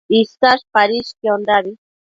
[0.19, 1.71] Isash padishquiondabi